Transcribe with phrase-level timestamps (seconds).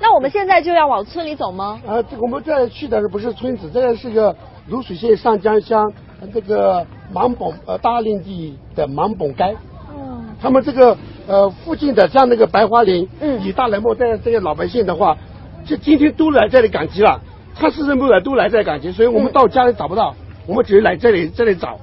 [0.00, 1.80] 那我们现在就要往村里走吗？
[1.86, 4.34] 啊，这我们这去的不是村子，这个是个
[4.68, 5.92] 泸水县上江乡
[6.34, 9.56] 这个芒本呃大林地的芒本街。
[9.94, 10.34] 嗯。
[10.40, 10.96] 他们这个
[11.28, 15.16] 呃附近的像那个白桦林，嗯，以大人木这这些老百姓的话，
[15.64, 17.20] 就今天都来这里赶集了，
[17.54, 20.16] 他市政部的都来这里赶集，所以我们到家里找不到，
[20.46, 21.78] 我们只是来这里这里找。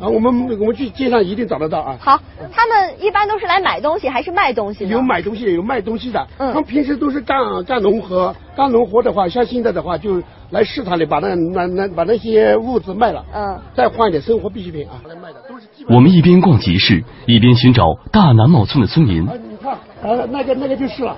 [0.00, 1.96] 啊，我们我们去街上一定找得到啊。
[2.00, 2.20] 好，
[2.52, 4.88] 他们一般都是来买东西还是卖东西？
[4.88, 6.26] 有买东西，有卖东西的。
[6.38, 15.00] 嗯，他们平时都是干干农活，干农活的话，像现在的话，就来市场里把那那那把那些物资卖了，嗯，再换一点生活必需品啊。
[15.08, 15.66] 来卖的都是。
[15.88, 19.26] 我们一边逛集市，一边寻找大南茂村的村民。
[19.26, 21.16] 啊，你看，啊，那个那个就是了。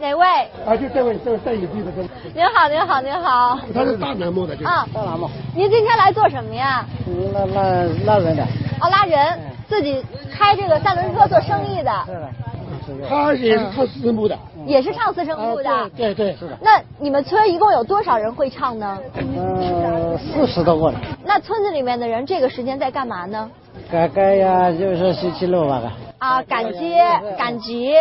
[0.00, 0.26] 哪位？
[0.66, 2.08] 啊，就这位，这位戴眼镜的这位。
[2.34, 3.60] 您好，您好，您好。
[3.74, 5.28] 他是大南木的，啊，大南木。
[5.54, 6.86] 您今天来做什么呀？
[7.34, 7.62] 拉拉
[8.06, 8.42] 拉人的。
[8.80, 11.92] 哦，拉人，自己开这个三轮车做生意的。
[12.06, 13.08] 是的。
[13.10, 14.38] 他也是唱四声部的。
[14.64, 15.90] 也是唱四声部的。
[15.94, 16.56] 对对是的。
[16.62, 18.98] 那你们村一共有多少人会唱呢？
[19.14, 20.98] 呃，四十多个人。
[21.26, 23.50] 那村子里面的人这个时间在干嘛呢？
[23.92, 25.82] 赶赶呀，就是星期六吧。
[26.18, 27.02] 啊，赶街
[27.36, 27.94] 赶集。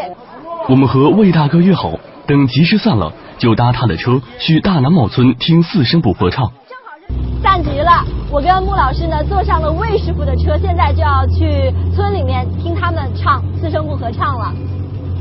[0.68, 1.92] 我们和魏大哥约好，
[2.28, 6.46] 等集市散了，就搭他的车去大南茂村听四声部合唱。
[6.68, 14.54] 正好是散集了，我跟穆老师呢坐上了魏师傅的车，现在就要去村里面听他们唱四声部合唱了。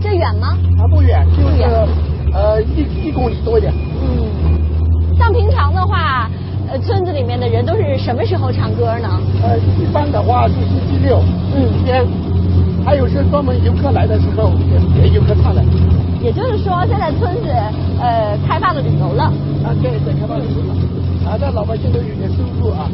[0.03, 0.49] 这远吗？
[0.79, 1.63] 啊，不远，就是
[2.35, 3.73] 呃一一公里多一点。
[3.73, 6.29] 嗯，像平常的话，
[6.71, 9.09] 呃村子里面的人都是什么时候唱歌呢？
[9.43, 11.23] 呃，一般的话是星期六，
[11.55, 12.05] 嗯，天。
[12.89, 15.63] 还有是专门游客来的时候给给游客唱的，
[16.23, 17.51] 也就是说现在村子
[18.01, 22.89] 呃开发了旅游了啊，对对，开放旅游了，啊，这老百姓都有点收入啊。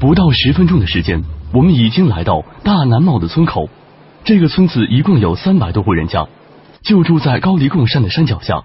[0.00, 3.68] 不到十分钟的时间，我们已经来到大南茂的村口。
[4.24, 6.26] 这个村子一共有三百多户人家，
[6.80, 8.62] 就住在高黎贡山的山脚下。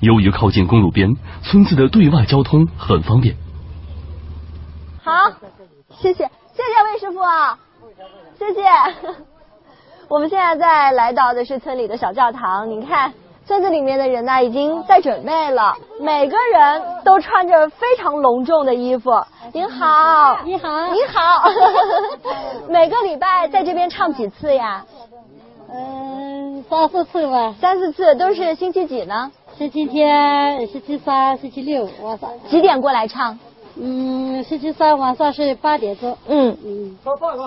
[0.00, 1.08] 由于靠近公路边，
[1.44, 3.36] 村子的对外交通很方便。
[5.04, 5.12] 好，
[6.00, 7.20] 谢谢，谢谢魏师傅。
[8.40, 8.62] 谢谢。
[10.08, 13.12] 我们现在在来到的是村里的小教堂，你看
[13.46, 19.10] 村子里面的人呢已经在准备了，每个人都穿着非常隆重的衣服。
[19.52, 21.50] 您好，你好，你好。
[22.66, 24.86] 每个礼拜在这边唱几次呀？
[25.70, 27.54] 嗯，三四次吧。
[27.60, 29.30] 三四次都是星期几呢？
[29.58, 32.26] 星期天、星期三、星期六哇塞。
[32.48, 33.38] 几点过来唱？
[33.82, 36.16] 嗯，星期三晚上是八点钟。
[36.28, 36.96] 嗯嗯，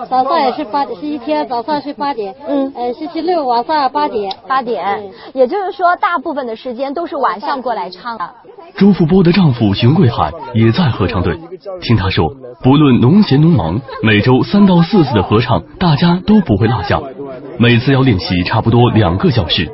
[0.08, 2.34] 早上也是八点，星期天早上是八点。
[2.46, 4.34] 嗯，呃，星期六晚上八点。
[4.48, 8.28] 八点，也就是说，大部分的时间都是晚上过来唱的。
[8.74, 11.38] 朱富波的丈夫熊贵海也在合唱队。
[11.80, 12.28] 听他说，
[12.62, 17.00] 不论农闲农忙，每周三到四次的合唱，大家都不会落下。
[17.58, 19.70] 每次要练习差不多两个小时。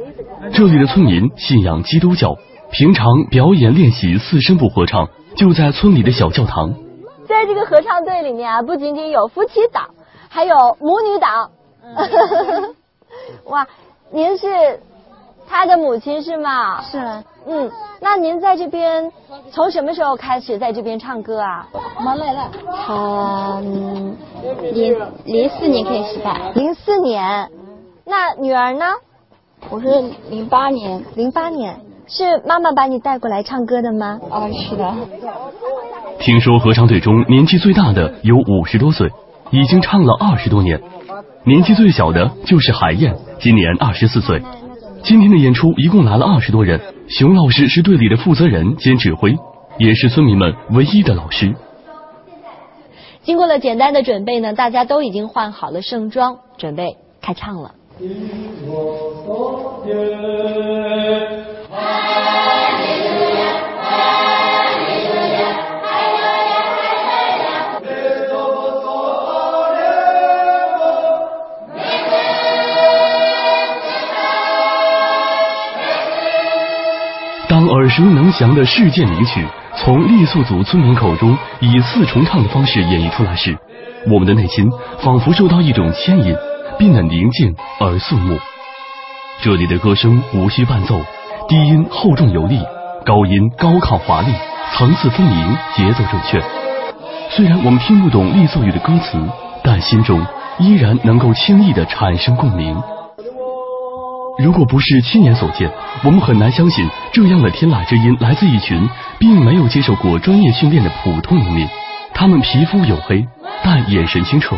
[0.53, 2.37] 这里的村民信仰基督教，
[2.70, 5.09] 平常表演练习四声部合唱。
[5.40, 6.74] 就在村里的小教堂，
[7.26, 9.88] 在这个合唱队里面啊，不仅仅有夫妻档，
[10.28, 11.50] 还有母女档。
[13.48, 13.66] 哇，
[14.10, 14.78] 您是
[15.48, 16.82] 他的母亲是吗？
[16.82, 16.98] 是。
[17.46, 19.10] 嗯，那您在这边
[19.50, 21.66] 从什么时候开始在这边唱歌啊？
[21.72, 22.50] 我来了。
[22.86, 23.60] 他
[24.74, 26.50] 零零四年开始吧。
[26.54, 27.50] 零四年。
[28.04, 28.84] 那女儿呢？
[29.70, 29.88] 我是
[30.28, 31.02] 零八年。
[31.14, 31.80] 零八年。
[32.10, 34.19] 是妈妈把你带过来唱歌的吗？
[34.31, 34.94] 啊，是的。
[36.19, 39.09] 听说合唱队中年纪最大的有五十多岁，
[39.53, 40.81] 已经唱了二十多年。
[41.44, 44.43] 年纪最小的就是海燕，今年二十四岁。
[45.04, 49.37] 今天的演出一共来了二十多人，熊老师是队里的负责人兼指挥，
[49.78, 51.54] 也是村民们唯一的老师。
[53.22, 57.70] 经过了简单的准备呢，大家都已经换好了盛装，准备开唱了。
[58.00, 58.09] 当
[77.90, 79.44] 熟能详的世界名曲
[79.76, 83.56] 从傈僳族村民口中以四重唱的方式演绎出来时，
[84.08, 84.69] 我们的内心
[85.00, 86.34] 仿佛受到一种牵引，
[86.78, 88.38] 变得宁静而肃穆。
[89.42, 91.00] 这里的歌声无需伴奏，
[91.48, 92.60] 低音厚重有力，
[93.04, 94.32] 高音高亢华丽，
[94.72, 96.43] 层次分明，节奏准确。
[97.31, 99.19] 虽然我们听不懂傈僳语的歌词，
[99.62, 100.25] 但心中
[100.58, 102.76] 依然能够轻易的产生共鸣。
[104.42, 105.70] 如果不是亲眼所见，
[106.02, 108.88] 我们很难相信这样的天籁之音来自一群
[109.19, 111.69] 并没有接受过专业训练的普通农民。
[112.14, 113.26] 他们皮肤黝黑，
[113.62, 114.56] 但眼神清澈。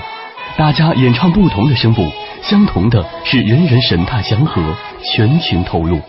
[0.57, 2.11] 大家演唱不同的声部。
[2.43, 4.61] 相同的是，人人神态祥和，
[5.03, 6.01] 全情投入。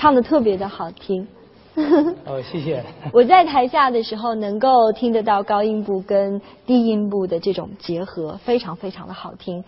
[0.00, 1.28] 唱的特别的好听。
[2.24, 2.82] 哦，谢谢。
[3.12, 9.62] 我在台下的时候能够听得到高音部跟低音部的这种结合，非常非常的好听。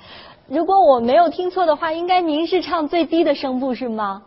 [0.48, 4.22] 如果我没有听错的话，应该您是唱最低的声部是吗？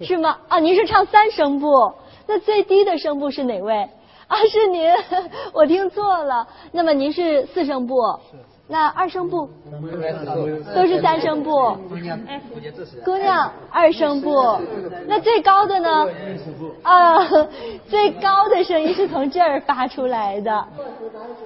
[0.00, 0.38] 是吗？
[0.46, 1.92] 啊，您是唱三声部，
[2.28, 3.88] 那最低的声部是哪位？
[4.28, 4.88] 啊，是您，
[5.52, 6.46] 我听错了。
[6.70, 7.96] 那么您是四声部，
[8.70, 9.50] 那二声部
[10.72, 11.76] 都是三声部。
[13.04, 14.30] 姑娘，二声部。
[15.08, 16.06] 那最高的呢？
[16.82, 17.18] 啊，
[17.88, 20.64] 最高的声音是从这儿发出来的。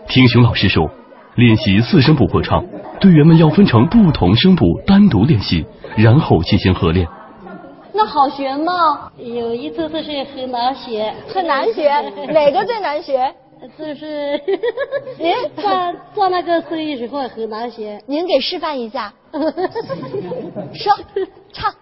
[0.07, 0.91] 听熊老师说，
[1.37, 2.63] 练习四声部合唱，
[3.01, 5.65] 队员们要分成不同声部单独练习，
[5.97, 7.09] 然后进行合练。
[7.95, 9.11] 那好学吗？
[9.17, 11.91] 有一次是很难学，很难学。
[12.33, 13.35] 哪个最难学？
[13.79, 14.41] 就是
[15.19, 18.03] 您 做做那个生意时候很难学。
[18.07, 19.13] 您给示范一下。
[20.75, 20.93] 说，
[21.53, 21.73] 唱。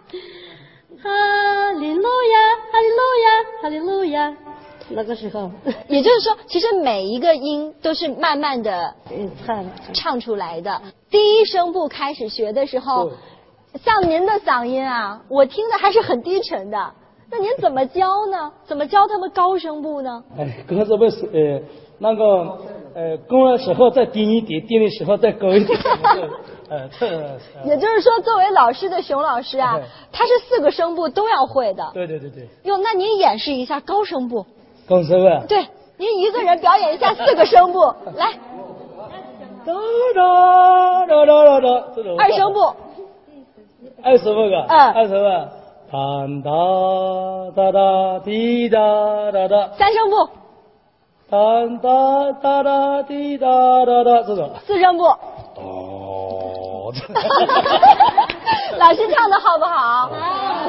[1.02, 2.38] 哈利路亚，
[2.70, 4.36] 哈利路亚，哈利路亚。
[4.88, 5.50] 那个时候，
[5.88, 8.94] 也就是说，其实每一个音都是慢慢的
[9.44, 10.82] 唱唱出来的。
[11.10, 13.12] 第一声部开始学的时候。
[13.82, 16.92] 像您的嗓音啊，我听的还是很低沉的。
[17.32, 18.52] 那您怎么教呢？
[18.66, 20.22] 怎么教他们高声部呢？
[20.38, 21.62] 哎，刚才不是呃
[21.98, 22.24] 那个
[22.94, 25.78] 呃高的时候再低一点，低的时候再高一点。
[26.68, 27.06] 呃，这。
[27.64, 29.80] 也就是说，作为老师的熊老师啊，
[30.12, 31.90] 他是四个声部都要会的。
[31.94, 32.46] 对对对对。
[32.64, 34.44] 哟，那您演示一下高声部。
[34.86, 35.46] 高声部。
[35.46, 37.80] 对，您一个人表演一下四个声部，
[38.14, 38.32] 来。
[39.64, 39.72] 哒
[40.14, 42.14] 哒哒哒哒这种。
[42.18, 42.60] 二声部。
[44.04, 45.48] 二十五个，嗯，二十五，哒
[45.92, 45.98] 哒
[47.54, 48.78] 哒哒滴哒
[49.30, 50.26] 哒哒，三声部，
[51.28, 51.36] 哒
[51.82, 53.46] 哒哒哒滴哒
[53.84, 55.04] 哒哒，这种，四声部，
[55.56, 56.90] 哦，
[58.80, 60.08] 老师唱的好不好？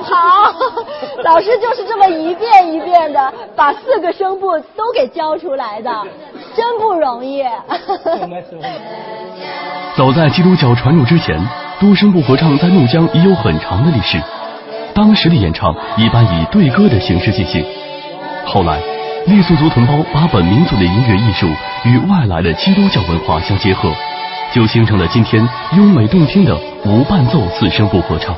[0.03, 0.51] 好，
[1.23, 5.89] 老师就是这么一遍一遍的把四个声部都给教出来的，
[6.53, 7.45] 真不容易。
[9.95, 11.39] 早在基督教传入之前。
[11.79, 14.17] 多声部合唱在怒江已有很长的历史，
[14.93, 17.63] 当时的演唱一般以对歌的形式进行。
[18.45, 18.79] 后来，
[19.27, 21.47] 傈僳族同胞把本民族的音乐艺术
[21.85, 23.89] 与外来的基督教文化相结合，
[24.53, 25.47] 就形成了今天
[25.77, 28.35] 优美动听的无伴奏四声部合唱。